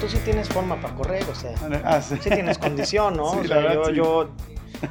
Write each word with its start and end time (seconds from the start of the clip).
tú 0.00 0.08
sí 0.08 0.18
tienes 0.24 0.48
forma 0.48 0.80
para 0.80 0.94
correr, 0.94 1.24
o 1.30 1.34
sea. 1.34 1.54
Ah, 1.84 2.00
sí. 2.00 2.16
Sí 2.20 2.30
tienes 2.30 2.58
condición, 2.58 3.16
¿no? 3.16 3.32
Sí, 3.34 3.38
o 3.40 3.44
sea, 3.44 3.56
verdad, 3.58 3.74
yo, 3.74 3.84
sí. 3.86 3.94
yo. 3.94 4.28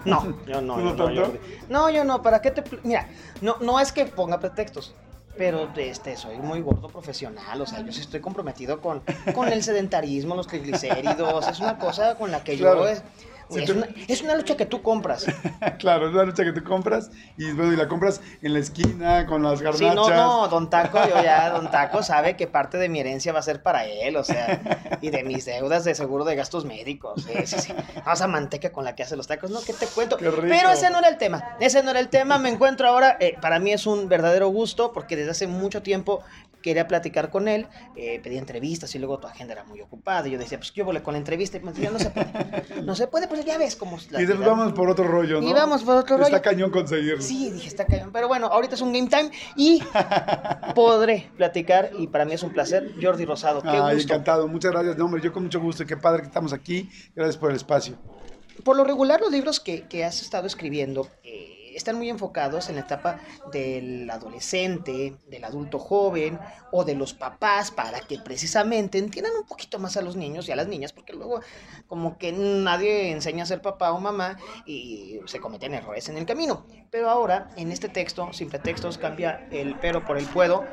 No, 0.06 0.38
yo 0.48 0.62
no. 0.62 0.76
¿Tú 0.76 0.82
yo 0.82 0.94
no 0.96 1.12
yo- 1.12 1.34
no, 1.70 1.90
yo 1.90 2.04
no, 2.04 2.22
¿para 2.22 2.42
qué 2.42 2.52
te.? 2.52 2.64
Mira, 2.84 3.08
no, 3.42 3.58
no 3.62 3.80
es 3.80 3.92
que 3.92 4.06
ponga 4.06 4.40
pretextos. 4.40 4.94
Pero 5.38 5.68
este, 5.76 6.16
soy 6.16 6.38
muy 6.38 6.62
gordo 6.62 6.88
profesional, 6.88 7.60
o 7.60 7.66
sea, 7.66 7.82
yo 7.82 7.92
sí 7.92 8.00
estoy 8.00 8.22
comprometido 8.22 8.80
con, 8.80 9.04
con 9.34 9.50
el 9.52 9.64
sedentarismo, 9.64 10.34
los 10.34 10.48
triglicéridos, 10.48 11.46
es 11.50 11.60
una 11.60 11.78
cosa 11.78 12.16
con 12.16 12.32
la 12.32 12.42
que 12.42 12.56
Claro. 12.56 12.88
yo... 12.90 13.02
Es, 13.50 13.70
una, 13.70 13.88
es 14.08 14.22
una 14.22 14.36
lucha 14.36 14.58
que 14.58 14.66
tú 14.66 14.82
compras. 14.82 15.26
Claro, 15.80 16.08
es 16.08 16.14
la 16.14 16.24
lucha 16.24 16.44
que 16.44 16.52
tú 16.52 16.64
compras 16.64 17.12
y 17.38 17.52
bueno, 17.52 17.74
y 17.74 17.76
la 17.76 17.88
compras 17.88 18.22
en 18.42 18.54
la 18.54 18.60
esquina 18.60 19.26
con 19.26 19.44
las 19.44 19.62
garnachas. 19.62 19.90
Sí, 19.90 19.96
no, 19.96 20.10
no, 20.10 20.48
Don 20.48 20.70
Taco, 20.70 21.00
yo 21.08 21.22
ya, 21.24 21.50
Don 21.50 21.70
Taco 21.70 22.02
sabe 22.02 22.36
que 22.36 22.48
parte 22.48 22.78
de 22.78 22.90
mi 22.90 23.00
herencia 23.00 23.34
va 23.34 23.40
a 23.40 23.44
ser 23.44 23.62
para 23.62 23.86
él, 23.86 24.16
o 24.16 24.24
sea, 24.24 24.98
y 25.02 25.10
de 25.10 25.24
mis 25.24 25.46
deudas 25.46 25.84
de 25.84 25.96
seguro 25.96 26.24
de 26.24 26.36
gastos 26.36 26.66
médicos. 26.66 27.24
Sí, 27.24 27.46
sí, 27.46 27.60
sí. 27.60 27.74
No, 28.06 28.14
esa 28.14 28.28
manteca 28.28 28.72
con 28.72 28.84
la 28.84 28.96
que 28.96 29.04
hace 29.04 29.16
los 29.16 29.28
tacos, 29.28 29.52
no, 29.52 29.62
¿qué 29.62 29.74
te 29.74 29.88
cuento? 29.88 30.18
Qué 30.18 30.30
rico. 30.30 30.48
Pero 30.50 30.72
ese 30.72 30.90
no 30.90 31.00
era 31.00 31.10
el 31.10 31.18
tema, 31.18 31.58
ese 31.60 31.84
no 31.84 31.92
era 31.92 32.00
el 32.00 32.10
tema. 32.10 32.38
Me 32.38 32.50
encuentro 32.50 32.88
ahora, 32.88 33.18
eh, 33.20 33.38
para 33.42 33.60
mí 33.60 33.72
es 33.72 33.86
un 33.86 34.08
verdadero 34.08 34.50
gusto, 34.50 34.92
porque 34.94 35.16
desde 35.16 35.32
hace 35.32 35.48
mucho 35.48 35.82
tiempo 35.82 36.24
quería 36.66 36.88
platicar 36.88 37.30
con 37.30 37.48
él, 37.48 37.68
eh, 37.96 38.20
pedí 38.24 38.38
entrevistas 38.40 38.96
y 38.96 38.98
luego 39.00 39.20
tu 39.20 39.28
agenda 39.28 39.54
era 39.54 39.64
muy 39.66 39.82
ocupada. 39.82 40.28
Y 40.28 40.32
yo 40.32 40.40
decía, 40.40 40.58
pues 40.58 40.74
yo 40.74 40.84
volé 40.84 41.04
con 41.04 41.14
la 41.14 41.20
entrevista 41.20 41.58
y 41.58 41.60
me 41.60 41.72
decía, 41.72 41.92
no 41.92 42.00
se 42.00 42.10
puede, 42.10 42.82
no 42.84 42.96
se 42.96 43.08
puede, 43.08 43.28
pues 43.28 43.46
ya 43.46 43.60
ves 43.60 43.76
cómo 43.76 44.00
la 44.10 44.20
Y 44.20 44.26
después 44.26 44.48
vamos 44.50 44.74
por 44.74 44.90
otro 44.90 45.08
rollo, 45.08 45.42
¿no? 45.42 45.48
Y 45.48 45.54
vamos 45.54 45.84
por 45.84 45.98
otro 45.98 46.16
Está 46.16 46.28
rollo. 46.30 46.42
cañón 46.42 46.72
conseguirlo. 46.72 47.22
Sí, 47.22 47.52
dije, 47.52 47.68
está 47.68 47.86
cañón. 47.86 48.10
Pero 48.12 48.28
bueno, 48.28 48.48
ahorita 48.48 48.74
es 48.74 48.82
un 48.82 48.92
game 48.94 49.08
time 49.08 49.30
y 49.56 49.80
podré 50.76 51.30
platicar 51.38 51.92
y 52.00 52.08
para 52.08 52.26
mí 52.26 52.34
es 52.34 52.42
un 52.42 52.52
placer. 52.52 52.94
Jordi 53.00 53.26
Rosado, 53.26 53.62
qué 53.62 53.70
Ay, 53.70 53.96
gusto. 53.96 54.14
encantado. 54.14 54.48
Muchas 54.48 54.72
gracias. 54.72 54.98
No, 54.98 55.06
hombre, 55.06 55.22
yo 55.22 55.32
con 55.32 55.44
mucho 55.44 55.60
gusto. 55.62 55.84
y 55.84 55.86
Qué 55.86 55.98
padre 55.98 56.22
que 56.22 56.28
estamos 56.28 56.52
aquí. 56.52 56.90
Gracias 57.16 57.38
por 57.38 57.52
el 57.52 57.58
espacio. 57.58 57.96
Por 58.64 58.76
lo 58.76 58.84
regular, 58.84 59.22
los 59.22 59.32
libros 59.32 59.60
que, 59.60 59.84
que 59.84 60.04
has 60.04 60.22
estado 60.22 60.48
escribiendo 60.48 61.08
eh, 61.24 61.55
están 61.76 61.98
muy 61.98 62.10
enfocados 62.10 62.70
en 62.70 62.76
la 62.76 62.82
etapa 62.82 63.20
del 63.52 64.10
adolescente, 64.10 65.18
del 65.28 65.44
adulto 65.44 65.80
joven 65.80 66.40
o 66.72 66.84
de 66.84 66.96
los 66.96 67.14
papás 67.14 67.72
para 67.72 68.00
que 68.00 68.20
precisamente 68.20 68.98
entiendan 68.98 69.34
un 69.36 69.46
poquito 69.46 69.80
más 69.80 69.98
a 69.98 70.02
los 70.02 70.16
niños 70.16 70.48
y 70.48 70.52
a 70.52 70.56
las 70.56 70.68
niñas, 70.68 70.94
porque 70.94 71.14
luego 71.14 71.42
como 71.88 72.18
que 72.18 72.32
nadie 72.32 73.12
enseña 73.12 73.44
a 73.44 73.48
ser 73.48 73.62
papá 73.62 73.92
o 73.92 74.00
mamá 74.00 74.38
y 74.66 75.20
se 75.26 75.40
cometen 75.40 75.74
errores 75.74 76.10
en 76.10 76.18
el 76.18 76.26
camino. 76.26 76.66
Pero 76.92 77.10
ahora, 77.10 77.50
en 77.58 77.72
este 77.72 77.90
texto, 77.90 78.32
simple 78.34 78.60
textos, 78.60 78.98
cambia 78.98 79.48
el 79.52 79.78
pero 79.80 80.06
por 80.06 80.18
el 80.18 80.26
puedo, 80.26 80.66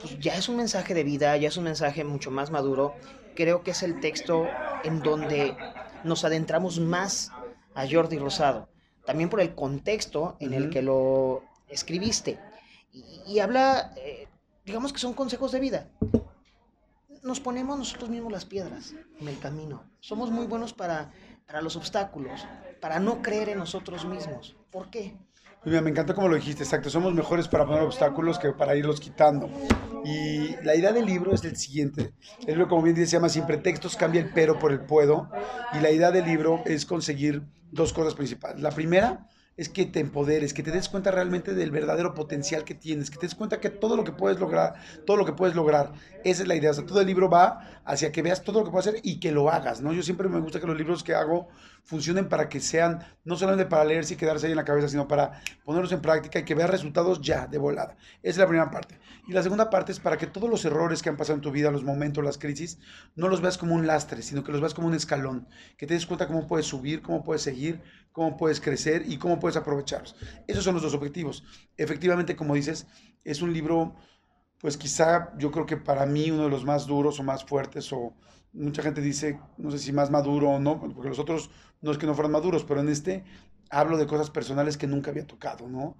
pues 0.00 0.18
ya 0.18 0.34
es 0.34 0.48
un 0.48 0.56
mensaje 0.56 0.94
de 0.94 1.04
vida, 1.04 1.36
ya 1.36 1.48
es 1.48 1.56
un 1.56 1.64
mensaje 1.64 2.04
mucho 2.04 2.30
más 2.30 2.50
maduro. 2.50 2.94
Creo 3.34 3.62
que 3.62 3.70
es 3.72 3.82
el 3.82 4.00
texto 4.00 4.46
en 4.84 5.00
donde 5.00 5.56
nos 6.04 6.24
adentramos 6.24 6.78
más 6.78 7.30
a 7.74 7.86
Jordi 7.88 8.18
Rosado. 8.18 8.73
También 9.06 9.28
por 9.28 9.40
el 9.40 9.54
contexto 9.54 10.36
en 10.40 10.54
el 10.54 10.70
que 10.70 10.82
lo 10.82 11.42
escribiste. 11.68 12.38
Y, 12.92 13.22
y 13.26 13.38
habla, 13.40 13.92
eh, 13.96 14.28
digamos 14.64 14.92
que 14.92 14.98
son 14.98 15.14
consejos 15.14 15.52
de 15.52 15.60
vida. 15.60 15.88
Nos 17.22 17.40
ponemos 17.40 17.78
nosotros 17.78 18.10
mismos 18.10 18.32
las 18.32 18.44
piedras 18.44 18.94
en 19.20 19.28
el 19.28 19.38
camino. 19.38 19.82
Somos 20.00 20.30
muy 20.30 20.46
buenos 20.46 20.72
para, 20.72 21.12
para 21.46 21.62
los 21.62 21.76
obstáculos, 21.76 22.46
para 22.80 22.98
no 23.00 23.22
creer 23.22 23.50
en 23.50 23.58
nosotros 23.58 24.04
mismos. 24.04 24.56
¿Por 24.70 24.90
qué? 24.90 25.16
Pues 25.64 25.82
me 25.82 25.88
encanta 25.88 26.12
como 26.12 26.28
lo 26.28 26.36
dijiste, 26.36 26.62
exacto. 26.62 26.90
Somos 26.90 27.14
mejores 27.14 27.48
para 27.48 27.64
poner 27.64 27.82
obstáculos 27.82 28.38
que 28.38 28.52
para 28.52 28.76
irlos 28.76 29.00
quitando. 29.00 29.48
Y 30.04 30.56
la 30.62 30.76
idea 30.76 30.92
del 30.92 31.06
libro 31.06 31.32
es 31.32 31.42
el 31.44 31.56
siguiente. 31.56 32.12
El 32.40 32.54
libro, 32.54 32.68
como 32.68 32.82
bien 32.82 32.94
dice, 32.94 33.06
se 33.06 33.16
llama 33.16 33.30
Sin 33.30 33.46
pretextos, 33.46 33.96
cambia 33.96 34.20
el 34.20 34.30
pero 34.30 34.58
por 34.58 34.72
el 34.72 34.80
puedo. 34.80 35.30
Y 35.72 35.80
la 35.80 35.90
idea 35.90 36.10
del 36.10 36.26
libro 36.26 36.62
es 36.66 36.84
conseguir 36.84 37.44
dos 37.72 37.94
cosas 37.94 38.14
principales. 38.14 38.60
La 38.60 38.72
primera 38.72 39.26
es 39.56 39.68
que 39.68 39.86
te 39.86 40.00
empoderes, 40.00 40.52
que 40.52 40.62
te 40.62 40.70
des 40.70 40.88
cuenta 40.88 41.10
realmente 41.10 41.54
del 41.54 41.70
verdadero 41.70 42.12
potencial 42.12 42.64
que 42.64 42.74
tienes, 42.74 43.08
que 43.08 43.16
te 43.16 43.26
des 43.26 43.34
cuenta 43.34 43.60
que 43.60 43.70
todo 43.70 43.96
lo 43.96 44.04
que 44.04 44.12
puedes 44.12 44.40
lograr, 44.40 44.74
todo 45.06 45.16
lo 45.16 45.24
que 45.24 45.32
puedes 45.32 45.54
lograr, 45.54 45.92
esa 46.24 46.42
es 46.42 46.48
la 46.48 46.56
idea. 46.56 46.72
O 46.72 46.74
sea, 46.74 46.84
todo 46.84 47.00
el 47.00 47.06
libro 47.06 47.30
va 47.30 47.80
hacia 47.84 48.10
que 48.10 48.20
veas 48.20 48.42
todo 48.42 48.60
lo 48.60 48.64
que 48.66 48.72
puedes 48.72 48.88
hacer 48.88 49.00
y 49.02 49.20
que 49.20 49.32
lo 49.32 49.50
hagas, 49.50 49.80
¿no? 49.80 49.92
Yo 49.92 50.02
siempre 50.02 50.28
me 50.28 50.40
gusta 50.40 50.60
que 50.60 50.66
los 50.66 50.76
libros 50.76 51.04
que 51.04 51.14
hago 51.14 51.48
funcionen 51.84 52.28
para 52.28 52.48
que 52.48 52.60
sean, 52.60 53.04
no 53.24 53.36
solamente 53.36 53.66
para 53.66 53.84
leerse 53.84 54.14
y 54.14 54.16
quedarse 54.16 54.46
ahí 54.46 54.52
en 54.52 54.56
la 54.56 54.64
cabeza, 54.64 54.88
sino 54.88 55.06
para 55.06 55.42
ponerlos 55.64 55.92
en 55.92 56.00
práctica 56.00 56.38
y 56.38 56.44
que 56.44 56.54
veas 56.54 56.70
resultados 56.70 57.20
ya, 57.20 57.46
de 57.46 57.58
volada. 57.58 57.96
Esa 58.22 58.30
es 58.30 58.38
la 58.38 58.46
primera 58.46 58.70
parte. 58.70 58.98
Y 59.28 59.32
la 59.32 59.42
segunda 59.42 59.70
parte 59.70 59.92
es 59.92 60.00
para 60.00 60.16
que 60.16 60.26
todos 60.26 60.48
los 60.48 60.64
errores 60.64 61.02
que 61.02 61.10
han 61.10 61.16
pasado 61.16 61.36
en 61.36 61.42
tu 61.42 61.50
vida, 61.50 61.70
los 61.70 61.84
momentos, 61.84 62.24
las 62.24 62.38
crisis, 62.38 62.78
no 63.14 63.28
los 63.28 63.42
veas 63.42 63.58
como 63.58 63.74
un 63.74 63.86
lastre, 63.86 64.22
sino 64.22 64.42
que 64.42 64.52
los 64.52 64.60
veas 64.60 64.74
como 64.74 64.88
un 64.88 64.94
escalón, 64.94 65.46
que 65.76 65.86
te 65.86 65.94
des 65.94 66.06
cuenta 66.06 66.26
cómo 66.26 66.46
puedes 66.46 66.66
subir, 66.66 67.02
cómo 67.02 67.22
puedes 67.22 67.42
seguir, 67.42 67.82
cómo 68.12 68.36
puedes 68.36 68.60
crecer 68.60 69.04
y 69.06 69.18
cómo 69.18 69.38
puedes 69.38 69.56
aprovecharlos. 69.56 70.16
Esos 70.46 70.64
son 70.64 70.74
los 70.74 70.82
dos 70.82 70.94
objetivos. 70.94 71.44
Efectivamente, 71.76 72.34
como 72.34 72.54
dices, 72.54 72.86
es 73.24 73.42
un 73.42 73.52
libro, 73.52 73.94
pues 74.58 74.78
quizá 74.78 75.36
yo 75.36 75.50
creo 75.50 75.66
que 75.66 75.76
para 75.76 76.06
mí 76.06 76.30
uno 76.30 76.44
de 76.44 76.50
los 76.50 76.64
más 76.64 76.86
duros 76.86 77.20
o 77.20 77.22
más 77.22 77.44
fuertes 77.44 77.92
o 77.92 78.14
mucha 78.54 78.82
gente 78.82 79.00
dice, 79.00 79.38
no 79.58 79.70
sé 79.70 79.78
si 79.78 79.92
más 79.92 80.10
maduro 80.10 80.50
o 80.50 80.58
no, 80.58 80.80
porque 80.80 81.08
los 81.08 81.18
otros 81.18 81.50
no 81.82 81.90
es 81.90 81.98
que 81.98 82.06
no 82.06 82.14
fueran 82.14 82.32
maduros, 82.32 82.64
pero 82.64 82.80
en 82.80 82.88
este 82.88 83.24
hablo 83.70 83.98
de 83.98 84.06
cosas 84.06 84.30
personales 84.30 84.76
que 84.76 84.86
nunca 84.86 85.10
había 85.10 85.26
tocado, 85.26 85.68
¿no? 85.68 85.96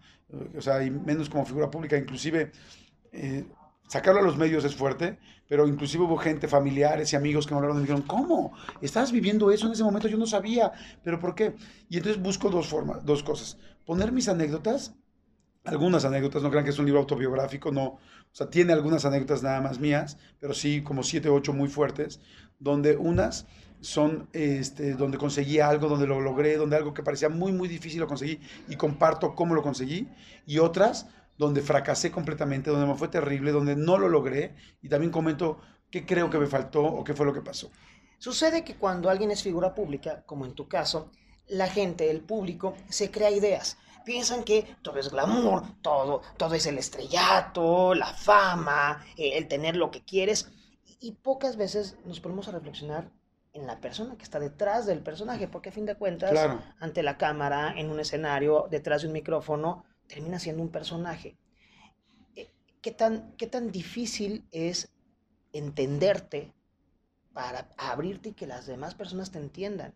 O 0.56 0.60
sea, 0.60 0.82
y 0.82 0.90
menos 0.90 1.28
como 1.28 1.44
figura 1.44 1.70
pública, 1.70 1.96
inclusive 1.96 2.52
eh, 3.12 3.44
sacarlo 3.88 4.20
a 4.20 4.24
los 4.24 4.36
medios 4.36 4.64
es 4.64 4.74
fuerte, 4.74 5.18
pero 5.48 5.66
inclusive 5.66 6.04
hubo 6.04 6.16
gente, 6.16 6.48
familiares 6.48 7.12
y 7.12 7.16
amigos 7.16 7.46
que 7.46 7.54
me 7.54 7.58
hablaron 7.58 7.78
y 7.78 7.80
me 7.80 7.86
dijeron, 7.86 8.06
¿cómo? 8.06 8.52
¿Estabas 8.80 9.12
viviendo 9.12 9.50
eso 9.50 9.66
en 9.66 9.72
ese 9.72 9.84
momento? 9.84 10.08
Yo 10.08 10.16
no 10.16 10.26
sabía, 10.26 10.72
pero 11.02 11.18
¿por 11.18 11.34
qué? 11.34 11.54
Y 11.88 11.98
entonces 11.98 12.22
busco 12.22 12.50
dos 12.50 12.68
formas, 12.68 13.04
dos 13.04 13.22
cosas. 13.22 13.58
Poner 13.84 14.12
mis 14.12 14.28
anécdotas, 14.28 14.94
algunas 15.64 16.04
anécdotas, 16.04 16.42
no 16.42 16.50
crean 16.50 16.64
que 16.64 16.70
es 16.70 16.78
un 16.78 16.86
libro 16.86 17.00
autobiográfico, 17.00 17.72
no, 17.72 17.84
o 17.84 18.00
sea, 18.32 18.50
tiene 18.50 18.72
algunas 18.72 19.04
anécdotas 19.04 19.42
nada 19.42 19.60
más 19.60 19.78
mías, 19.78 20.18
pero 20.38 20.54
sí 20.54 20.82
como 20.82 21.02
siete, 21.02 21.28
ocho 21.28 21.52
muy 21.52 21.68
fuertes, 21.68 22.20
donde 22.58 22.96
unas 22.96 23.46
son 23.80 24.28
este, 24.32 24.94
donde 24.94 25.18
conseguí 25.18 25.60
algo, 25.60 25.88
donde 25.88 26.06
lo 26.06 26.20
logré, 26.20 26.56
donde 26.56 26.76
algo 26.76 26.94
que 26.94 27.02
parecía 27.02 27.28
muy, 27.28 27.52
muy 27.52 27.68
difícil 27.68 28.00
lo 28.00 28.06
conseguí 28.06 28.40
y 28.68 28.76
comparto 28.76 29.34
cómo 29.34 29.54
lo 29.54 29.62
conseguí, 29.62 30.08
y 30.46 30.58
otras 30.58 31.06
donde 31.36 31.62
fracasé 31.62 32.10
completamente, 32.10 32.70
donde 32.70 32.86
me 32.86 32.94
fue 32.94 33.08
terrible, 33.08 33.50
donde 33.52 33.76
no 33.76 33.98
lo 33.98 34.08
logré, 34.08 34.54
y 34.82 34.88
también 34.88 35.10
comento 35.10 35.60
qué 35.90 36.06
creo 36.06 36.30
que 36.30 36.38
me 36.38 36.46
faltó 36.46 36.82
o 36.82 37.04
qué 37.04 37.14
fue 37.14 37.26
lo 37.26 37.32
que 37.32 37.40
pasó. 37.40 37.70
Sucede 38.18 38.64
que 38.64 38.76
cuando 38.76 39.10
alguien 39.10 39.30
es 39.30 39.42
figura 39.42 39.74
pública, 39.74 40.22
como 40.26 40.46
en 40.46 40.54
tu 40.54 40.68
caso, 40.68 41.10
la 41.48 41.68
gente, 41.68 42.10
el 42.10 42.20
público, 42.20 42.74
se 42.88 43.10
crea 43.10 43.30
ideas. 43.30 43.76
Piensan 44.04 44.44
que 44.44 44.76
todo 44.82 44.98
es 44.98 45.10
glamour, 45.10 45.62
todo, 45.82 46.20
todo 46.36 46.54
es 46.54 46.66
el 46.66 46.78
estrellato, 46.78 47.94
la 47.94 48.12
fama, 48.12 49.04
el 49.16 49.48
tener 49.48 49.76
lo 49.76 49.90
que 49.90 50.04
quieres. 50.04 50.50
Y 51.00 51.12
pocas 51.12 51.56
veces 51.56 51.96
nos 52.04 52.20
ponemos 52.20 52.48
a 52.48 52.52
reflexionar 52.52 53.10
en 53.52 53.66
la 53.66 53.80
persona 53.80 54.16
que 54.16 54.24
está 54.24 54.40
detrás 54.40 54.84
del 54.84 55.00
personaje, 55.00 55.48
porque 55.48 55.68
a 55.68 55.72
fin 55.72 55.86
de 55.86 55.94
cuentas, 55.94 56.32
Claro. 56.32 56.60
ante 56.80 57.02
la 57.02 57.16
cámara, 57.16 57.72
en 57.76 57.90
un 57.90 58.00
escenario, 58.00 58.66
detrás 58.70 59.02
de 59.02 59.08
un 59.08 59.14
micrófono, 59.14 59.84
termina 60.08 60.38
siendo 60.38 60.62
un 60.62 60.70
personaje. 60.70 61.38
Eh, 62.36 62.50
¿Qué 62.82 62.90
tan, 62.90 63.32
qué 63.36 63.46
tan 63.46 63.70
difícil 63.70 64.44
es 64.50 64.92
entenderte 65.52 66.52
para 67.32 67.68
abrirte 67.78 68.30
y 68.30 68.32
que 68.34 68.46
las 68.46 68.66
demás 68.66 68.94
personas 68.94 69.30
te 69.30 69.38
entiendan? 69.38 69.94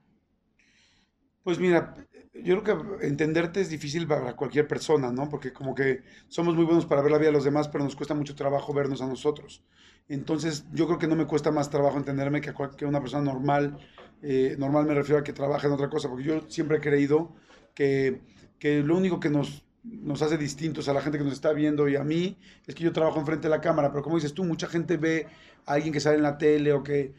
Pues 1.48 1.58
mira, 1.58 1.94
yo 2.34 2.62
creo 2.62 2.98
que 2.98 3.06
entenderte 3.06 3.62
es 3.62 3.70
difícil 3.70 4.06
para 4.06 4.36
cualquier 4.36 4.68
persona, 4.68 5.10
¿no? 5.10 5.30
Porque 5.30 5.50
como 5.50 5.74
que 5.74 6.02
somos 6.28 6.54
muy 6.54 6.66
buenos 6.66 6.84
para 6.84 7.00
ver 7.00 7.10
la 7.10 7.16
vida 7.16 7.28
de 7.28 7.32
los 7.32 7.44
demás, 7.44 7.68
pero 7.68 7.82
nos 7.84 7.96
cuesta 7.96 8.12
mucho 8.12 8.34
trabajo 8.34 8.74
vernos 8.74 9.00
a 9.00 9.06
nosotros. 9.06 9.64
Entonces, 10.10 10.66
yo 10.74 10.86
creo 10.86 10.98
que 10.98 11.06
no 11.06 11.16
me 11.16 11.26
cuesta 11.26 11.50
más 11.50 11.70
trabajo 11.70 11.96
entenderme 11.96 12.42
que 12.42 12.50
a 12.50 12.86
una 12.86 13.00
persona 13.00 13.24
normal. 13.24 13.78
Eh, 14.20 14.56
normal 14.58 14.84
me 14.84 14.92
refiero 14.92 15.20
a 15.20 15.24
que 15.24 15.32
trabaja 15.32 15.68
en 15.68 15.72
otra 15.72 15.88
cosa, 15.88 16.10
porque 16.10 16.24
yo 16.24 16.42
siempre 16.48 16.76
he 16.76 16.80
creído 16.82 17.34
que, 17.74 18.20
que 18.58 18.82
lo 18.82 18.98
único 18.98 19.18
que 19.18 19.30
nos, 19.30 19.64
nos 19.82 20.20
hace 20.20 20.36
distintos 20.36 20.86
a 20.90 20.92
la 20.92 21.00
gente 21.00 21.16
que 21.16 21.24
nos 21.24 21.32
está 21.32 21.54
viendo 21.54 21.88
y 21.88 21.96
a 21.96 22.04
mí 22.04 22.36
es 22.66 22.74
que 22.74 22.84
yo 22.84 22.92
trabajo 22.92 23.20
enfrente 23.20 23.48
de 23.48 23.56
la 23.56 23.62
cámara, 23.62 23.90
pero 23.90 24.02
como 24.02 24.16
dices 24.16 24.34
tú, 24.34 24.44
mucha 24.44 24.66
gente 24.66 24.98
ve 24.98 25.26
a 25.64 25.72
alguien 25.72 25.94
que 25.94 26.00
sale 26.00 26.18
en 26.18 26.24
la 26.24 26.36
tele 26.36 26.74
o 26.74 26.82
que, 26.82 27.14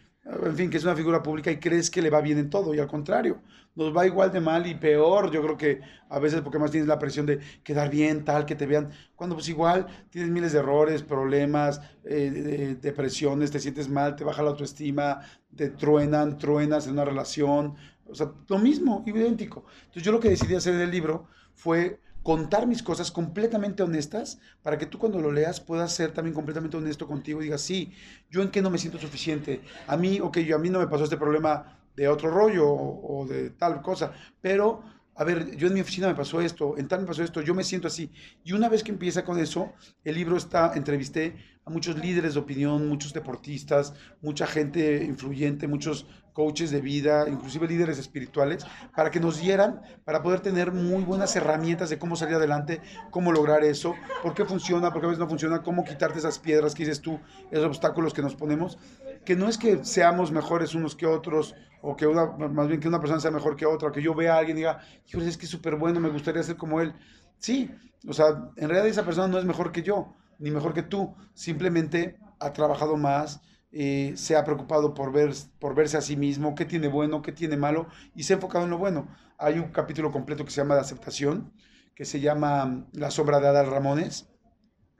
en 0.45 0.55
fin, 0.55 0.69
que 0.69 0.77
es 0.77 0.83
una 0.83 0.95
figura 0.95 1.23
pública 1.23 1.51
y 1.51 1.59
crees 1.59 1.89
que 1.89 2.01
le 2.01 2.09
va 2.09 2.21
bien 2.21 2.37
en 2.37 2.49
todo, 2.49 2.73
y 2.73 2.79
al 2.79 2.87
contrario, 2.87 3.41
nos 3.75 3.95
va 3.95 4.05
igual 4.05 4.31
de 4.31 4.39
mal 4.41 4.67
y 4.67 4.75
peor, 4.75 5.31
yo 5.31 5.41
creo 5.41 5.57
que 5.57 5.81
a 6.09 6.19
veces 6.19 6.41
porque 6.41 6.59
más 6.59 6.71
tienes 6.71 6.87
la 6.87 6.99
presión 6.99 7.25
de 7.25 7.39
quedar 7.63 7.89
bien, 7.89 8.25
tal, 8.25 8.45
que 8.45 8.55
te 8.55 8.65
vean, 8.65 8.91
cuando 9.15 9.35
pues 9.35 9.49
igual 9.49 9.87
tienes 10.09 10.29
miles 10.31 10.51
de 10.53 10.59
errores, 10.59 11.03
problemas, 11.03 11.81
eh, 12.03 12.29
de- 12.31 12.41
de- 12.43 12.75
depresiones, 12.75 13.51
te 13.51 13.59
sientes 13.59 13.89
mal, 13.89 14.15
te 14.15 14.23
baja 14.23 14.43
la 14.43 14.49
autoestima, 14.51 15.21
te 15.55 15.69
truenan, 15.69 16.37
truenas 16.37 16.85
en 16.87 16.93
una 16.93 17.05
relación, 17.05 17.75
o 18.05 18.15
sea, 18.15 18.31
lo 18.47 18.57
mismo, 18.59 19.03
idéntico. 19.05 19.65
Entonces 19.81 20.03
yo 20.03 20.11
lo 20.11 20.19
que 20.19 20.29
decidí 20.29 20.55
hacer 20.55 20.75
en 20.75 20.81
el 20.81 20.91
libro 20.91 21.27
fue 21.53 21.99
contar 22.23 22.67
mis 22.67 22.83
cosas 22.83 23.11
completamente 23.11 23.83
honestas 23.83 24.39
para 24.61 24.77
que 24.77 24.85
tú 24.85 24.99
cuando 24.99 25.19
lo 25.19 25.31
leas 25.31 25.59
puedas 25.61 25.93
ser 25.93 26.11
también 26.11 26.33
completamente 26.33 26.77
honesto 26.77 27.07
contigo 27.07 27.41
y 27.41 27.45
digas, 27.45 27.61
sí, 27.61 27.93
yo 28.29 28.41
en 28.41 28.49
qué 28.49 28.61
no 28.61 28.69
me 28.69 28.77
siento 28.77 28.99
suficiente. 28.99 29.61
A 29.87 29.97
mí, 29.97 30.19
ok, 30.19 30.39
yo 30.39 30.55
a 30.55 30.59
mí 30.59 30.69
no 30.69 30.79
me 30.79 30.87
pasó 30.87 31.05
este 31.05 31.17
problema 31.17 31.79
de 31.95 32.07
otro 32.07 32.29
rollo 32.29 32.67
o, 32.67 33.21
o 33.21 33.25
de 33.25 33.49
tal 33.51 33.81
cosa, 33.81 34.11
pero 34.41 34.83
a 35.19 35.25
ver, 35.25 35.57
yo 35.57 35.67
en 35.67 35.73
mi 35.73 35.81
oficina 35.81 36.07
me 36.07 36.15
pasó 36.15 36.39
esto, 36.39 36.77
en 36.77 36.87
tal 36.87 37.01
me 37.01 37.05
pasó 37.05 37.21
esto, 37.21 37.41
yo 37.41 37.53
me 37.53 37.65
siento 37.65 37.89
así. 37.89 38.09
Y 38.45 38.53
una 38.53 38.69
vez 38.69 38.85
que 38.85 38.91
empieza 38.91 39.25
con 39.25 39.37
eso, 39.37 39.73
el 40.05 40.15
libro 40.15 40.37
está, 40.37 40.71
entrevisté 40.75 41.35
a 41.65 41.69
muchos 41.69 41.97
líderes 41.99 42.35
de 42.35 42.39
opinión, 42.39 42.87
muchos 42.87 43.11
deportistas, 43.11 43.93
mucha 44.21 44.47
gente 44.47 45.03
influyente, 45.03 45.67
muchos 45.67 46.07
coaches 46.31 46.71
de 46.71 46.79
vida, 46.79 47.27
inclusive 47.27 47.67
líderes 47.67 47.99
espirituales, 47.99 48.65
para 48.95 49.11
que 49.11 49.19
nos 49.19 49.41
dieran, 49.41 49.81
para 50.05 50.23
poder 50.23 50.39
tener 50.39 50.71
muy 50.71 51.03
buenas 51.03 51.35
herramientas 51.35 51.89
de 51.89 51.99
cómo 51.99 52.15
salir 52.15 52.35
adelante, 52.35 52.79
cómo 53.11 53.33
lograr 53.33 53.65
eso, 53.65 53.95
por 54.23 54.33
qué 54.33 54.45
funciona, 54.45 54.93
por 54.93 55.01
qué 55.01 55.07
a 55.07 55.09
veces 55.09 55.19
no 55.19 55.27
funciona, 55.27 55.61
cómo 55.63 55.83
quitarte 55.83 56.19
esas 56.19 56.39
piedras 56.39 56.73
que 56.73 56.83
dices 56.83 57.01
tú, 57.01 57.19
esos 57.51 57.65
obstáculos 57.65 58.13
que 58.13 58.21
nos 58.21 58.35
ponemos, 58.35 58.77
que 59.25 59.35
no 59.35 59.47
es 59.47 59.57
que 59.57 59.83
seamos 59.85 60.31
mejores 60.31 60.75
unos 60.75 60.95
que 60.95 61.05
otros, 61.05 61.55
o 61.81 61.95
que 61.95 62.07
una, 62.07 62.25
más 62.25 62.67
bien 62.67 62.79
que 62.79 62.87
una 62.87 62.99
persona 62.99 63.19
sea 63.19 63.31
mejor 63.31 63.55
que 63.55 63.65
otra, 63.65 63.89
o 63.89 63.91
que 63.91 64.01
yo 64.01 64.13
vea 64.13 64.35
a 64.35 64.39
alguien 64.39 64.57
y 64.57 64.61
diga, 64.61 64.79
híjole, 65.07 65.27
es 65.27 65.37
que 65.37 65.45
es 65.45 65.51
súper 65.51 65.75
bueno, 65.75 65.99
me 65.99 66.09
gustaría 66.09 66.43
ser 66.43 66.57
como 66.57 66.81
él. 66.81 66.93
Sí, 67.37 67.71
o 68.07 68.13
sea, 68.13 68.51
en 68.55 68.69
realidad 68.69 68.87
esa 68.87 69.05
persona 69.05 69.27
no 69.27 69.37
es 69.37 69.45
mejor 69.45 69.71
que 69.71 69.83
yo, 69.83 70.15
ni 70.39 70.51
mejor 70.51 70.73
que 70.73 70.83
tú, 70.83 71.15
simplemente 71.33 72.17
ha 72.39 72.53
trabajado 72.53 72.97
más, 72.97 73.41
eh, 73.71 74.13
se 74.15 74.35
ha 74.35 74.43
preocupado 74.43 74.93
por, 74.93 75.11
ver, 75.11 75.33
por 75.59 75.75
verse 75.75 75.97
a 75.97 76.01
sí 76.01 76.17
mismo, 76.17 76.55
qué 76.55 76.65
tiene 76.65 76.87
bueno, 76.87 77.21
qué 77.21 77.31
tiene 77.31 77.57
malo, 77.57 77.87
y 78.15 78.23
se 78.23 78.33
ha 78.33 78.35
enfocado 78.37 78.65
en 78.65 78.71
lo 78.71 78.77
bueno. 78.77 79.07
Hay 79.37 79.59
un 79.59 79.69
capítulo 79.71 80.11
completo 80.11 80.43
que 80.43 80.51
se 80.51 80.61
llama 80.61 80.75
de 80.75 80.81
aceptación, 80.81 81.53
que 81.95 82.05
se 82.05 82.19
llama 82.19 82.87
La 82.93 83.11
sombra 83.11 83.39
de 83.39 83.47
Adal 83.47 83.67
Ramones, 83.67 84.28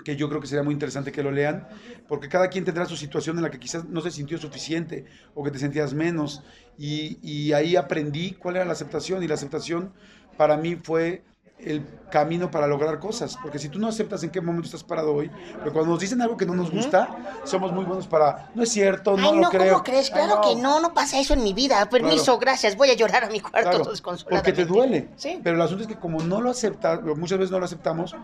que 0.03 0.15
yo 0.15 0.29
creo 0.29 0.39
que 0.41 0.47
sería 0.47 0.63
muy 0.63 0.73
interesante 0.73 1.11
que 1.11 1.23
lo 1.23 1.31
lean, 1.31 1.67
porque 2.07 2.29
cada 2.29 2.47
quien 2.47 2.65
tendrá 2.65 2.85
su 2.85 2.95
situación 2.95 3.37
en 3.37 3.43
la 3.43 3.51
que 3.51 3.59
quizás 3.59 3.85
no 3.85 4.01
se 4.01 4.11
sintió 4.11 4.37
suficiente 4.37 5.05
o 5.35 5.43
que 5.43 5.51
te 5.51 5.59
sentías 5.59 5.93
menos, 5.93 6.41
y, 6.77 7.19
y 7.21 7.53
ahí 7.53 7.75
aprendí 7.75 8.31
cuál 8.31 8.55
era 8.55 8.65
la 8.65 8.71
aceptación, 8.73 9.21
y 9.23 9.27
la 9.27 9.35
aceptación 9.35 9.93
para 10.37 10.55
mí 10.57 10.77
fue 10.81 11.23
el 11.59 11.85
camino 12.09 12.49
para 12.49 12.67
lograr 12.67 12.99
cosas, 12.99 13.37
porque 13.41 13.59
si 13.59 13.67
tú 13.67 13.79
no 13.79 13.87
aceptas 13.89 14.23
en 14.23 14.29
qué 14.29 14.39
momento 14.39 14.67
estás 14.67 14.83
parado 14.83 15.13
hoy, 15.13 15.29
pero 15.59 15.73
cuando 15.73 15.91
nos 15.91 15.99
dicen 15.99 16.21
algo 16.21 16.37
que 16.37 16.45
no 16.45 16.55
nos 16.55 16.71
gusta, 16.71 17.41
somos 17.43 17.73
muy 17.73 17.83
buenos 17.83 18.07
para, 18.07 18.49
no 18.55 18.63
es 18.63 18.69
cierto, 18.69 19.17
no 19.17 19.31
Ay, 19.31 19.35
lo 19.35 19.41
no, 19.41 19.49
creo. 19.49 19.73
¿cómo 19.73 19.83
crees? 19.83 20.09
Claro 20.09 20.39
Ay, 20.41 20.55
que 20.55 20.61
no, 20.61 20.79
no 20.79 20.93
pasa 20.93 21.19
eso 21.19 21.33
en 21.33 21.43
mi 21.43 21.53
vida. 21.53 21.87
Permiso, 21.89 22.37
gracias, 22.39 22.77
voy 22.77 22.91
a 22.91 22.93
llorar 22.93 23.25
a 23.25 23.29
mi 23.29 23.41
cuarto 23.41 23.69
Claro, 23.71 23.83
desconsoladamente. 23.91 24.51
porque 24.53 24.53
te 24.53 24.65
duele. 24.65 25.09
Sí. 25.17 25.39
Pero 25.43 25.57
el 25.57 25.61
asunto 25.61 25.83
es 25.83 25.89
que 25.89 25.97
como 25.97 26.21
no 26.23 26.39
lo 26.39 26.49
aceptas, 26.49 27.01
muchas 27.03 27.37
veces 27.37 27.51
no 27.51 27.59
lo 27.59 27.65
aceptamos, 27.65 28.15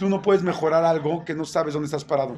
tú 0.00 0.08
no 0.08 0.22
puedes 0.22 0.42
mejorar 0.42 0.82
algo 0.82 1.26
que 1.26 1.34
no 1.34 1.44
sabes 1.44 1.74
dónde 1.74 1.84
estás 1.84 2.06
parado. 2.06 2.34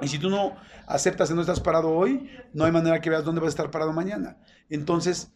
Y 0.00 0.08
si 0.08 0.18
tú 0.18 0.30
no 0.30 0.56
aceptas 0.86 1.28
que 1.28 1.34
no 1.34 1.42
estás 1.42 1.60
parado 1.60 1.90
hoy, 1.90 2.30
no 2.54 2.64
hay 2.64 2.72
manera 2.72 2.98
que 3.02 3.10
veas 3.10 3.24
dónde 3.24 3.42
vas 3.42 3.48
a 3.48 3.50
estar 3.50 3.70
parado 3.70 3.92
mañana. 3.92 4.38
Entonces, 4.70 5.30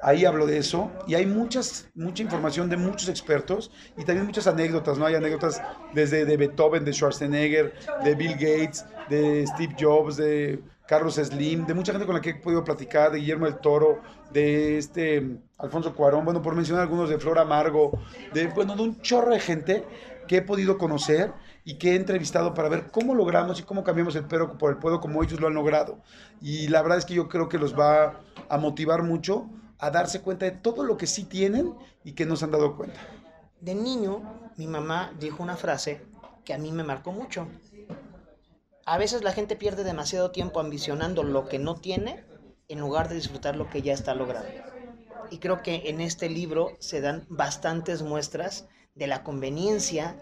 ahí 0.00 0.24
hablo 0.24 0.46
de 0.46 0.56
eso 0.56 0.90
y 1.06 1.14
hay 1.14 1.26
muchas, 1.26 1.90
mucha 1.94 2.22
información 2.22 2.70
de 2.70 2.78
muchos 2.78 3.10
expertos 3.10 3.70
y 3.98 4.04
también 4.04 4.24
muchas 4.24 4.46
anécdotas, 4.46 4.96
¿no? 4.96 5.04
Hay 5.04 5.14
anécdotas 5.14 5.60
desde 5.92 6.24
de 6.24 6.38
Beethoven, 6.38 6.86
de 6.86 6.94
Schwarzenegger, 6.94 7.74
de 8.02 8.14
Bill 8.14 8.32
Gates, 8.32 8.86
de 9.10 9.46
Steve 9.46 9.76
Jobs, 9.78 10.16
de 10.16 10.62
Carlos 10.86 11.16
Slim, 11.16 11.66
de 11.66 11.74
mucha 11.74 11.92
gente 11.92 12.06
con 12.06 12.14
la 12.14 12.22
que 12.22 12.30
he 12.30 12.34
podido 12.36 12.64
platicar, 12.64 13.12
de 13.12 13.18
Guillermo 13.18 13.44
del 13.44 13.58
Toro, 13.58 14.00
de 14.32 14.78
este 14.78 15.38
Alfonso 15.58 15.94
Cuarón, 15.94 16.24
bueno, 16.24 16.40
por 16.40 16.54
mencionar 16.54 16.82
algunos 16.82 17.10
de 17.10 17.18
Flor 17.18 17.38
Amargo, 17.38 17.98
de, 18.32 18.46
bueno, 18.48 18.74
de 18.74 18.82
un 18.82 19.00
chorro 19.02 19.32
de 19.32 19.40
gente 19.40 19.84
que 20.26 20.38
he 20.38 20.42
podido 20.42 20.78
conocer 20.78 21.32
y 21.64 21.74
que 21.78 21.92
he 21.92 21.96
entrevistado 21.96 22.54
para 22.54 22.68
ver 22.68 22.90
cómo 22.90 23.14
logramos 23.14 23.58
y 23.60 23.62
cómo 23.62 23.84
cambiamos 23.84 24.14
el 24.16 24.26
pero 24.26 24.58
por 24.58 24.70
el 24.70 24.78
puedo 24.78 25.00
como 25.00 25.22
ellos 25.22 25.40
lo 25.40 25.46
han 25.46 25.54
logrado. 25.54 25.98
Y 26.40 26.68
la 26.68 26.82
verdad 26.82 26.98
es 26.98 27.04
que 27.04 27.14
yo 27.14 27.28
creo 27.28 27.48
que 27.48 27.58
los 27.58 27.78
va 27.78 28.20
a 28.48 28.58
motivar 28.58 29.02
mucho 29.02 29.48
a 29.78 29.90
darse 29.90 30.22
cuenta 30.22 30.46
de 30.46 30.52
todo 30.52 30.84
lo 30.84 30.96
que 30.96 31.06
sí 31.06 31.24
tienen 31.24 31.74
y 32.04 32.12
que 32.12 32.26
no 32.26 32.36
se 32.36 32.44
han 32.44 32.50
dado 32.50 32.76
cuenta. 32.76 33.00
De 33.60 33.74
niño, 33.74 34.22
mi 34.56 34.66
mamá 34.66 35.12
dijo 35.18 35.42
una 35.42 35.56
frase 35.56 36.02
que 36.44 36.54
a 36.54 36.58
mí 36.58 36.70
me 36.72 36.84
marcó 36.84 37.12
mucho. 37.12 37.48
A 38.86 38.98
veces 38.98 39.24
la 39.24 39.32
gente 39.32 39.56
pierde 39.56 39.84
demasiado 39.84 40.30
tiempo 40.30 40.60
ambicionando 40.60 41.22
lo 41.22 41.48
que 41.48 41.58
no 41.58 41.74
tiene 41.74 42.24
en 42.68 42.80
lugar 42.80 43.08
de 43.08 43.14
disfrutar 43.14 43.56
lo 43.56 43.70
que 43.70 43.82
ya 43.82 43.94
está 43.94 44.14
logrando. 44.14 44.50
Y 45.30 45.38
creo 45.38 45.62
que 45.62 45.84
en 45.86 46.00
este 46.00 46.28
libro 46.28 46.72
se 46.78 47.00
dan 47.00 47.24
bastantes 47.28 48.02
muestras 48.02 48.66
de 48.94 49.06
la 49.06 49.22
conveniencia 49.22 50.16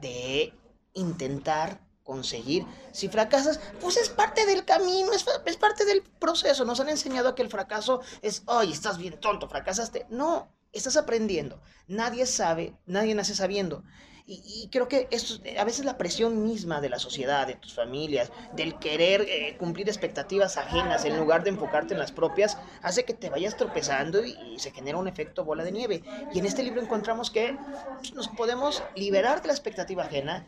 de 0.00 0.52
intentar 0.94 1.80
conseguir. 2.02 2.66
Si 2.92 3.08
fracasas, 3.08 3.60
pues 3.80 3.96
es 3.96 4.08
parte 4.08 4.44
del 4.46 4.64
camino, 4.64 5.12
es, 5.12 5.24
es 5.46 5.56
parte 5.56 5.84
del 5.84 6.02
proceso. 6.02 6.64
Nos 6.64 6.80
han 6.80 6.88
enseñado 6.88 7.34
que 7.34 7.42
el 7.42 7.48
fracaso 7.48 8.00
es, 8.22 8.42
ay, 8.46 8.72
estás 8.72 8.98
bien 8.98 9.18
tonto, 9.20 9.48
fracasaste. 9.48 10.06
No, 10.10 10.52
estás 10.72 10.96
aprendiendo. 10.96 11.60
Nadie 11.86 12.26
sabe, 12.26 12.76
nadie 12.86 13.14
nace 13.14 13.34
sabiendo. 13.34 13.84
Y, 14.32 14.42
y 14.64 14.68
creo 14.70 14.86
que 14.88 15.08
esto, 15.10 15.34
a 15.58 15.64
veces 15.64 15.84
la 15.84 15.98
presión 15.98 16.44
misma 16.44 16.80
de 16.80 16.88
la 16.88 16.98
sociedad, 17.00 17.46
de 17.46 17.56
tus 17.56 17.74
familias, 17.74 18.30
del 18.52 18.78
querer 18.78 19.22
eh, 19.22 19.56
cumplir 19.58 19.88
expectativas 19.88 20.56
ajenas 20.56 21.04
en 21.04 21.16
lugar 21.16 21.42
de 21.42 21.50
enfocarte 21.50 21.94
en 21.94 21.98
las 22.00 22.12
propias, 22.12 22.58
hace 22.82 23.04
que 23.04 23.14
te 23.14 23.28
vayas 23.30 23.56
tropezando 23.56 24.24
y, 24.24 24.30
y 24.54 24.58
se 24.60 24.70
genera 24.70 24.98
un 24.98 25.08
efecto 25.08 25.44
bola 25.44 25.64
de 25.64 25.72
nieve. 25.72 26.04
Y 26.30 26.38
en 26.38 26.46
este 26.46 26.62
libro 26.62 26.80
encontramos 26.80 27.30
que 27.30 27.60
pues, 27.98 28.14
nos 28.14 28.28
podemos 28.28 28.84
liberar 28.94 29.42
de 29.42 29.48
la 29.48 29.54
expectativa 29.54 30.04
ajena, 30.04 30.46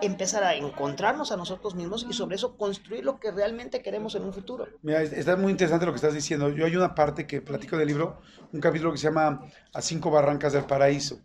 empezar 0.00 0.44
a 0.44 0.54
encontrarnos 0.54 1.32
a 1.32 1.36
nosotros 1.36 1.74
mismos 1.74 2.06
y 2.08 2.12
sobre 2.14 2.36
eso 2.36 2.56
construir 2.56 3.04
lo 3.04 3.18
que 3.20 3.30
realmente 3.32 3.82
queremos 3.82 4.14
en 4.14 4.24
un 4.24 4.32
futuro. 4.32 4.66
Mira, 4.80 5.02
es- 5.02 5.12
está 5.12 5.36
muy 5.36 5.50
interesante 5.52 5.86
lo 5.86 5.92
que 5.92 5.96
estás 5.96 6.14
diciendo. 6.14 6.48
Yo 6.50 6.64
hay 6.66 6.76
una 6.76 6.94
parte 6.94 7.26
que 7.26 7.42
platico 7.42 7.76
del 7.76 7.88
libro, 7.88 8.20
un 8.52 8.60
capítulo 8.60 8.92
que 8.92 8.98
se 8.98 9.04
llama 9.08 9.40
A 9.72 9.82
cinco 9.82 10.10
barrancas 10.10 10.52
del 10.52 10.64
paraíso. 10.66 11.20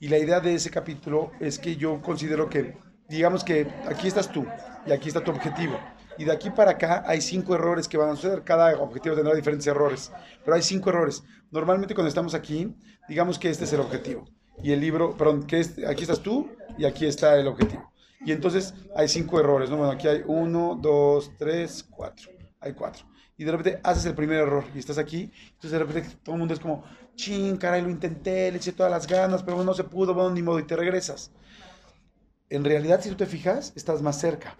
Y 0.00 0.08
la 0.08 0.18
idea 0.18 0.38
de 0.40 0.54
ese 0.54 0.70
capítulo 0.70 1.32
es 1.40 1.58
que 1.58 1.76
yo 1.76 2.00
considero 2.00 2.48
que, 2.48 2.76
digamos 3.08 3.42
que 3.42 3.66
aquí 3.88 4.06
estás 4.06 4.30
tú 4.30 4.46
y 4.86 4.92
aquí 4.92 5.08
está 5.08 5.24
tu 5.24 5.32
objetivo. 5.32 5.78
Y 6.18 6.24
de 6.24 6.32
aquí 6.32 6.50
para 6.50 6.72
acá 6.72 7.04
hay 7.06 7.20
cinco 7.20 7.54
errores 7.54 7.88
que 7.88 7.96
van 7.96 8.10
a 8.10 8.16
suceder. 8.16 8.42
Cada 8.44 8.76
objetivo 8.78 9.16
tendrá 9.16 9.34
diferentes 9.34 9.66
errores, 9.66 10.12
pero 10.44 10.54
hay 10.54 10.62
cinco 10.62 10.90
errores. 10.90 11.24
Normalmente 11.50 11.94
cuando 11.94 12.08
estamos 12.08 12.34
aquí, 12.34 12.74
digamos 13.08 13.38
que 13.38 13.50
este 13.50 13.64
es 13.64 13.72
el 13.72 13.80
objetivo. 13.80 14.24
Y 14.62 14.72
el 14.72 14.80
libro, 14.80 15.16
perdón, 15.16 15.44
que 15.44 15.64
aquí 15.88 16.02
estás 16.02 16.20
tú 16.20 16.48
y 16.76 16.84
aquí 16.84 17.06
está 17.06 17.36
el 17.36 17.48
objetivo. 17.48 17.92
Y 18.24 18.32
entonces 18.32 18.74
hay 18.94 19.08
cinco 19.08 19.40
errores, 19.40 19.70
¿no? 19.70 19.78
Bueno, 19.78 19.92
aquí 19.92 20.06
hay 20.06 20.22
uno, 20.26 20.78
dos, 20.80 21.32
tres, 21.38 21.84
cuatro. 21.88 22.30
Hay 22.60 22.72
cuatro. 22.72 23.04
Y 23.36 23.44
de 23.44 23.52
repente 23.52 23.80
haces 23.84 24.04
el 24.06 24.14
primer 24.14 24.38
error 24.38 24.64
y 24.74 24.78
estás 24.78 24.98
aquí. 24.98 25.30
Entonces 25.50 25.70
de 25.70 25.78
repente 25.78 26.16
todo 26.24 26.34
el 26.34 26.40
mundo 26.40 26.54
es 26.54 26.60
como, 26.60 26.84
ching, 27.18 27.56
caray, 27.58 27.82
lo 27.82 27.90
intenté, 27.90 28.50
le 28.50 28.56
eché 28.56 28.72
todas 28.72 28.90
las 28.90 29.06
ganas, 29.06 29.42
pero 29.42 29.62
no 29.62 29.74
se 29.74 29.84
pudo, 29.84 30.14
bueno, 30.14 30.30
ni 30.30 30.40
modo, 30.40 30.58
y 30.60 30.62
te 30.62 30.76
regresas. 30.76 31.30
En 32.48 32.64
realidad, 32.64 33.00
si 33.02 33.10
tú 33.10 33.16
te 33.16 33.26
fijas, 33.26 33.72
estás 33.76 34.00
más 34.00 34.18
cerca. 34.18 34.56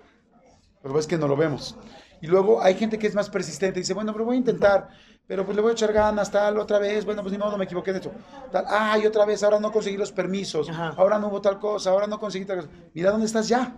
Pero 0.83 0.93
ves 0.93 1.07
que 1.07 1.17
no 1.17 1.27
lo 1.27 1.37
vemos. 1.37 1.77
Y 2.21 2.27
luego 2.27 2.61
hay 2.63 2.75
gente 2.75 2.99
que 2.99 3.07
es 3.07 3.15
más 3.15 3.31
persistente 3.31 3.79
y 3.79 3.83
dice, 3.83 3.95
bueno, 3.95 4.13
pero 4.13 4.25
voy 4.25 4.35
a 4.37 4.39
intentar, 4.39 4.89
pero 5.27 5.45
pues 5.45 5.55
le 5.55 5.63
voy 5.63 5.71
a 5.71 5.73
echar 5.73 5.93
ganas, 5.93 6.31
tal, 6.31 6.59
otra 6.59 6.79
vez, 6.79 7.05
bueno, 7.05 7.23
pues 7.23 7.33
ni 7.33 7.39
modo, 7.39 7.57
me 7.57 7.65
equivoqué 7.65 7.93
de 7.93 7.99
esto. 7.99 8.13
Tal, 8.51 8.65
ay, 8.69 9.07
otra 9.07 9.25
vez, 9.25 9.43
ahora 9.43 9.61
no 9.61 9.71
conseguí 9.71 9.97
los 9.97 10.13
permisos, 10.13 10.69
Ajá. 10.69 10.95
ahora 10.97 11.19
no 11.19 11.29
hubo 11.29 11.41
tal 11.41 11.59
cosa, 11.59 11.91
ahora 11.91 12.07
no 12.07 12.19
conseguí 12.19 12.45
tal 12.45 12.59
cosa. 12.59 12.71
Mira 12.93 13.11
dónde 13.13 13.27
estás 13.27 13.49
ya. 13.49 13.77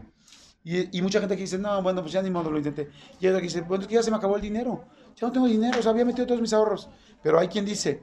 Y, 0.64 0.96
y 0.98 1.02
mucha 1.02 1.20
gente 1.20 1.36
que 1.36 1.42
dice, 1.42 1.58
no, 1.58 1.82
bueno, 1.82 2.00
pues 2.00 2.12
ya 2.12 2.22
ni 2.22 2.30
modo, 2.30 2.50
lo 2.50 2.58
intenté. 2.58 2.88
Y 3.20 3.26
otra 3.26 3.40
que 3.40 3.46
dice, 3.46 3.60
bueno, 3.60 3.84
es 3.84 3.90
ya 3.90 4.02
se 4.02 4.10
me 4.10 4.16
acabó 4.16 4.36
el 4.36 4.42
dinero. 4.42 4.84
Ya 5.16 5.26
no 5.26 5.32
tengo 5.32 5.46
dinero, 5.46 5.78
o 5.78 5.82
sea, 5.82 5.92
había 5.92 6.04
metido 6.04 6.26
todos 6.26 6.40
mis 6.40 6.52
ahorros. 6.52 6.88
Pero 7.22 7.38
hay 7.38 7.48
quien 7.48 7.64
dice, 7.64 8.02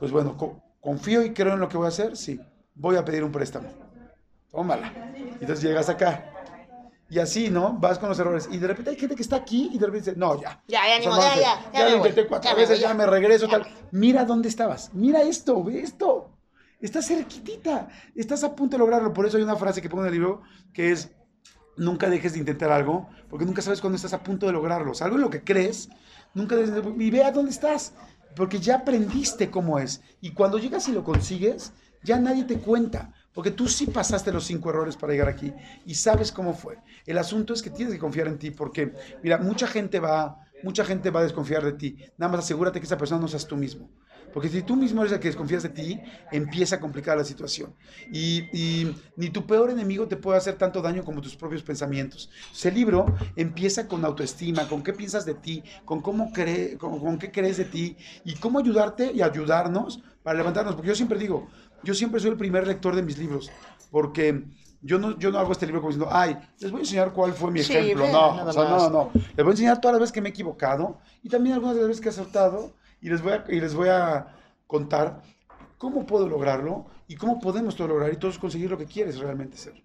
pues 0.00 0.10
bueno, 0.10 0.36
co- 0.36 0.60
confío 0.80 1.22
y 1.22 1.32
creo 1.32 1.54
en 1.54 1.60
lo 1.60 1.68
que 1.68 1.76
voy 1.76 1.86
a 1.86 1.90
hacer, 1.90 2.16
sí, 2.16 2.40
voy 2.74 2.96
a 2.96 3.04
pedir 3.04 3.22
un 3.22 3.30
préstamo. 3.30 3.68
Tómala. 4.50 4.92
Y 5.16 5.42
entonces 5.42 5.62
llegas 5.62 5.88
acá. 5.88 6.26
Y 7.08 7.18
así, 7.18 7.50
¿no? 7.50 7.74
Vas 7.74 7.98
con 7.98 8.08
los 8.08 8.18
errores. 8.18 8.48
Y 8.50 8.58
de 8.58 8.66
repente 8.68 8.90
hay 8.90 8.96
gente 8.96 9.14
que 9.14 9.22
está 9.22 9.36
aquí 9.36 9.70
y 9.72 9.78
de 9.78 9.86
repente 9.86 10.10
dice, 10.10 10.18
no, 10.18 10.40
ya. 10.40 10.62
Ya, 10.68 10.80
ya, 10.88 11.00
ya, 11.00 11.36
ya, 11.36 11.72
ya 11.72 11.88
lo 11.88 11.96
intenté 11.98 12.26
cuatro 12.26 12.54
veces, 12.56 12.80
ya 12.80 12.94
me 12.94 13.04
regreso, 13.06 13.46
tal. 13.48 13.66
Mira 13.92 14.24
dónde 14.24 14.48
estabas. 14.48 14.90
Mira 14.94 15.22
esto, 15.22 15.62
ve 15.62 15.80
esto. 15.80 16.30
Estás 16.80 17.06
cerquitita. 17.06 17.88
Estás 18.14 18.42
a 18.44 18.54
punto 18.54 18.76
de 18.76 18.78
lograrlo. 18.78 19.12
Por 19.12 19.26
eso 19.26 19.36
hay 19.36 19.42
una 19.42 19.56
frase 19.56 19.82
que 19.82 19.88
pongo 19.88 20.04
en 20.04 20.08
el 20.08 20.14
libro 20.14 20.42
que 20.72 20.92
es, 20.92 21.10
nunca 21.76 22.08
dejes 22.08 22.32
de 22.34 22.38
intentar 22.38 22.70
algo, 22.72 23.08
porque 23.28 23.44
nunca 23.44 23.60
sabes 23.60 23.80
cuándo 23.80 23.96
estás 23.96 24.12
a 24.14 24.22
punto 24.22 24.46
de 24.46 24.52
lograrlo. 24.52 24.92
O 24.92 24.94
sea, 24.94 25.06
algo 25.06 25.16
en 25.16 25.22
lo 25.22 25.30
que 25.30 25.42
crees, 25.44 25.88
nunca 26.32 26.54
dejes 26.56 26.72
de... 26.74 27.04
Y 27.04 27.10
vea 27.10 27.32
dónde 27.32 27.50
estás, 27.50 27.92
porque 28.36 28.58
ya 28.58 28.76
aprendiste 28.76 29.50
cómo 29.50 29.78
es. 29.78 30.02
Y 30.20 30.32
cuando 30.32 30.58
llegas 30.58 30.88
y 30.88 30.92
lo 30.92 31.04
consigues, 31.04 31.72
ya 32.02 32.18
nadie 32.18 32.44
te 32.44 32.58
cuenta, 32.58 33.12
porque 33.34 33.50
tú 33.50 33.68
sí 33.68 33.86
pasaste 33.86 34.32
los 34.32 34.44
cinco 34.44 34.70
errores 34.70 34.96
para 34.96 35.12
llegar 35.12 35.28
aquí 35.28 35.52
y 35.84 35.94
sabes 35.94 36.32
cómo 36.32 36.54
fue. 36.54 36.78
El 37.06 37.18
asunto 37.18 37.52
es 37.52 37.62
que 37.62 37.70
tienes 37.70 37.94
que 37.94 38.00
confiar 38.00 38.28
en 38.28 38.38
ti, 38.38 38.50
porque, 38.50 38.94
mira, 39.22 39.38
mucha 39.38 39.66
gente 39.66 40.00
va, 40.00 40.38
mucha 40.62 40.84
gente 40.84 41.10
va 41.10 41.20
a 41.20 41.24
desconfiar 41.24 41.64
de 41.64 41.72
ti. 41.72 41.96
Nada 42.16 42.32
más 42.32 42.44
asegúrate 42.44 42.80
que 42.80 42.86
esa 42.86 42.98
persona 42.98 43.20
no 43.20 43.28
seas 43.28 43.46
tú 43.46 43.56
mismo. 43.56 43.90
Porque 44.32 44.48
si 44.48 44.62
tú 44.62 44.76
mismo 44.76 45.00
eres 45.02 45.12
el 45.12 45.20
que 45.20 45.28
desconfías 45.28 45.62
de 45.62 45.70
ti, 45.70 46.00
empieza 46.30 46.76
a 46.76 46.80
complicar 46.80 47.16
la 47.16 47.24
situación. 47.24 47.74
Y, 48.12 48.44
y 48.52 48.94
ni 49.16 49.30
tu 49.30 49.46
peor 49.46 49.70
enemigo 49.70 50.06
te 50.06 50.16
puede 50.16 50.38
hacer 50.38 50.56
tanto 50.56 50.80
daño 50.82 51.04
como 51.04 51.20
tus 51.20 51.36
propios 51.36 51.62
pensamientos. 51.62 52.30
Ese 52.52 52.70
libro 52.70 53.06
empieza 53.36 53.88
con 53.88 54.04
autoestima, 54.04 54.68
con 54.68 54.82
qué 54.82 54.92
piensas 54.92 55.24
de 55.24 55.34
ti, 55.34 55.62
con 55.84 56.00
cómo 56.00 56.32
cree, 56.32 56.76
con, 56.78 56.98
con 57.00 57.18
qué 57.18 57.30
crees 57.30 57.56
de 57.56 57.64
ti 57.64 57.96
y 58.24 58.34
cómo 58.34 58.58
ayudarte 58.58 59.12
y 59.12 59.22
ayudarnos 59.22 60.02
para 60.22 60.38
levantarnos. 60.38 60.74
Porque 60.74 60.88
yo 60.88 60.94
siempre 60.94 61.18
digo, 61.18 61.48
yo 61.82 61.94
siempre 61.94 62.20
soy 62.20 62.30
el 62.30 62.36
primer 62.36 62.66
lector 62.66 62.94
de 62.94 63.02
mis 63.02 63.18
libros, 63.18 63.50
porque 63.90 64.44
yo 64.82 64.98
no, 64.98 65.18
yo 65.18 65.30
no 65.30 65.38
hago 65.38 65.52
este 65.52 65.66
libro 65.66 65.80
como 65.82 65.92
diciendo, 65.92 66.14
ay, 66.14 66.36
les 66.58 66.70
voy 66.70 66.80
a 66.80 66.82
enseñar 66.84 67.12
cuál 67.12 67.32
fue 67.32 67.50
mi 67.50 67.62
Sí, 67.62 67.74
ejemplo. 67.74 68.04
ve, 68.04 68.12
No, 68.12 68.44
o 68.46 68.52
sea, 68.52 68.62
no, 68.64 68.90
no. 68.90 69.10
Les 69.14 69.36
voy 69.36 69.48
a 69.48 69.50
enseñar 69.50 69.80
todas 69.80 69.94
las 69.94 70.00
veces 70.00 70.12
que 70.12 70.20
me 70.22 70.28
he 70.28 70.32
equivocado 70.32 70.98
y 71.22 71.28
también 71.28 71.54
algunas 71.54 71.74
de 71.74 71.82
las 71.82 71.88
veces 71.88 72.00
que 72.00 72.08
he 72.08 72.12
acertado 72.12 72.72
y 73.00 73.08
les 73.08 73.22
voy 73.22 73.32
a, 73.32 73.44
y 73.48 73.60
les 73.60 73.74
voy 73.74 73.88
a 73.88 74.36
contar 74.66 75.22
cómo 75.78 76.06
puedo 76.06 76.28
lograrlo 76.28 76.86
y 77.08 77.16
cómo 77.16 77.40
podemos 77.40 77.74
todo 77.76 77.88
lograr 77.88 78.12
y 78.12 78.16
todos 78.16 78.38
conseguir 78.38 78.70
lo 78.70 78.78
que 78.78 78.86
quieres 78.86 79.18
realmente 79.18 79.56
ser. 79.56 79.82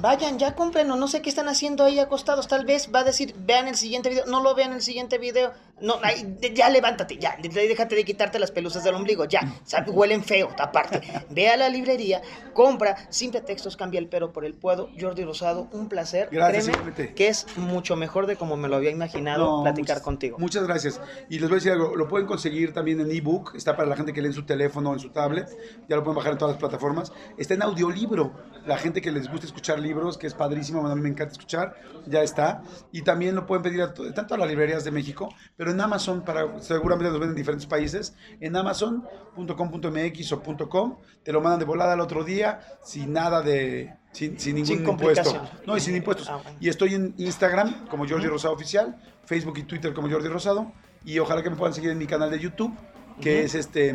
Vayan, 0.00 0.38
ya 0.38 0.54
cómprenlo. 0.54 0.96
No 0.96 1.08
sé 1.08 1.22
qué 1.22 1.30
están 1.30 1.48
haciendo 1.48 1.84
ahí 1.84 1.98
acostados. 1.98 2.46
Tal 2.46 2.66
vez 2.66 2.90
va 2.94 3.00
a 3.00 3.04
decir, 3.04 3.34
vean 3.38 3.68
el 3.68 3.76
siguiente 3.76 4.10
video. 4.10 4.26
No 4.26 4.42
lo 4.42 4.54
vean 4.54 4.74
el 4.74 4.82
siguiente 4.82 5.18
video. 5.18 5.52
No, 5.80 5.96
ay, 6.02 6.36
ya 6.54 6.68
levántate, 6.70 7.16
ya. 7.18 7.36
Déjate 7.42 7.96
de 7.96 8.04
quitarte 8.04 8.38
las 8.38 8.50
pelusas 8.52 8.84
del 8.84 8.94
ombligo. 8.94 9.24
Ya, 9.24 9.40
sabe, 9.64 9.90
huelen 9.90 10.22
feo, 10.22 10.48
aparte. 10.58 11.00
Ve 11.30 11.48
a 11.48 11.56
la 11.56 11.68
librería, 11.68 12.22
compra. 12.52 12.96
Sin 13.10 13.32
pretextos, 13.32 13.76
cambia 13.76 13.98
el 13.98 14.08
pero 14.08 14.32
por 14.32 14.44
el 14.44 14.54
puedo. 14.54 14.88
Jordi 14.98 15.24
Rosado, 15.24 15.68
un 15.72 15.88
placer. 15.88 16.28
Gracias, 16.30 16.76
Créeme 16.76 17.14
que 17.14 17.28
es 17.28 17.46
mucho 17.56 17.96
mejor 17.96 18.26
de 18.26 18.36
como 18.36 18.56
me 18.56 18.68
lo 18.68 18.76
había 18.76 18.90
imaginado 18.90 19.44
No, 19.58 19.62
platicar 19.64 19.96
muchas- 19.96 20.02
contigo. 20.02 20.38
Muchas 20.38 20.64
gracias. 20.66 21.00
Y 21.28 21.38
les 21.40 21.48
voy 21.48 21.56
a 21.56 21.58
decir 21.58 21.72
algo, 21.72 21.96
lo 21.96 22.08
pueden 22.08 22.26
conseguir 22.26 22.72
también 22.72 23.00
en 23.00 23.10
ebook, 23.10 23.54
está 23.56 23.76
para 23.76 23.88
la 23.88 23.96
gente 23.96 24.12
que 24.12 24.22
lee 24.22 24.28
en 24.28 24.32
su 24.34 24.44
teléfono 24.46 24.90
o 24.90 24.94
en 24.94 25.00
su 25.00 25.10
tablet, 25.10 25.48
ya 25.88 25.96
lo 25.96 26.04
pueden 26.04 26.16
bajar 26.16 26.32
en 26.32 26.38
todas 26.38 26.54
las 26.54 26.60
plataformas. 26.60 27.12
Está 27.36 27.54
en 27.54 27.62
audiolibro, 27.62 28.32
la 28.64 28.78
gente 28.78 29.02
que 29.02 29.10
les 29.10 29.28
gusta 29.28 29.46
escuchar 29.46 29.78
libros, 29.80 30.16
que 30.18 30.26
es 30.28 30.34
padrísimo, 30.34 30.86
a 30.86 30.94
mí 30.94 31.00
me 31.00 31.08
encanta 31.08 31.32
escuchar, 31.32 31.74
ya 32.06 32.22
está. 32.22 32.62
Y 32.92 33.02
también 33.02 33.34
lo 33.34 33.44
pueden 33.46 33.62
pedir 33.62 33.82
a 33.82 33.92
to- 33.92 34.12
tanto 34.14 34.34
a 34.34 34.38
las 34.38 34.48
librerías 34.48 34.84
de 34.84 34.90
México, 34.90 35.28
pero 35.56 35.63
en 35.70 35.80
Amazon, 35.80 36.24
para, 36.24 36.60
seguramente 36.60 37.10
los 37.10 37.20
ven 37.20 37.30
en 37.30 37.34
diferentes 37.34 37.66
países, 37.66 38.14
en 38.40 38.56
amazon.com.mx 38.56 40.32
o 40.32 40.68
.com, 40.68 40.96
te 41.22 41.32
lo 41.32 41.40
mandan 41.40 41.60
de 41.60 41.64
volada 41.64 41.92
al 41.92 42.00
otro 42.00 42.24
día, 42.24 42.60
sin 42.82 43.12
nada 43.12 43.42
de... 43.42 43.94
Sin, 44.12 44.38
sin 44.38 44.54
ningún 44.54 44.76
Sin 44.76 44.88
impuesto. 44.88 45.48
No, 45.66 45.76
y 45.76 45.80
sin 45.80 45.96
impuestos. 45.96 46.28
Ah, 46.28 46.36
bueno. 46.36 46.56
Y 46.60 46.68
estoy 46.68 46.94
en 46.94 47.14
Instagram 47.18 47.88
como 47.88 48.08
Jordi 48.08 48.28
Rosado 48.28 48.54
Oficial, 48.54 48.96
Facebook 49.24 49.58
y 49.58 49.64
Twitter 49.64 49.92
como 49.92 50.08
Jordi 50.08 50.28
Rosado. 50.28 50.72
Y 51.04 51.18
ojalá 51.18 51.42
que 51.42 51.50
me 51.50 51.56
puedan 51.56 51.74
seguir 51.74 51.90
en 51.90 51.98
mi 51.98 52.06
canal 52.06 52.30
de 52.30 52.38
YouTube, 52.38 52.72
que 53.20 53.42
es 53.42 53.56
este 53.56 53.92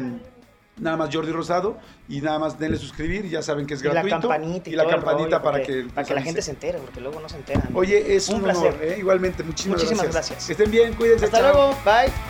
nada 0.79 0.97
más 0.97 1.09
Jordi 1.13 1.31
Rosado. 1.31 1.77
Y 2.07 2.21
nada 2.21 2.39
más 2.39 2.57
denle 2.57 2.77
suscribir 2.77 3.29
ya 3.29 3.41
saben 3.41 3.65
que 3.67 3.75
es 3.75 3.81
Y 3.81 3.85
la 3.85 3.91
gratuito. 3.93 4.19
campanita 4.29 4.69
y, 4.69 4.73
y 4.73 4.75
la 4.75 4.87
campanita 4.87 5.41
para 5.41 5.61
que, 5.61 5.85
para 5.93 6.07
que 6.07 6.13
la 6.15 6.21
gente 6.21 6.41
se 6.41 6.51
entere, 6.51 6.79
porque 6.79 6.99
luego 7.01 7.19
no 7.19 7.29
se 7.29 7.37
enteran. 7.37 7.69
Oye, 7.73 8.15
es 8.15 8.29
un, 8.29 8.37
Un 8.37 8.43
placer. 8.43 8.73
honor, 8.73 8.83
¿eh? 8.83 8.95
igualmente. 8.99 9.43
Muchísimas, 9.43 9.81
Muchísimas 9.83 10.11
gracias. 10.11 10.49
Estén 10.49 10.71
bien, 10.71 10.93
cuídense. 10.93 11.25
Hasta 11.25 11.39
chao. 11.39 11.53
luego, 11.53 11.75
bye. 11.85 12.28